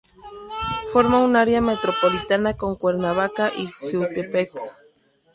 [0.91, 4.51] Forma un área metropolitana con Cuernavaca y Jiutepec.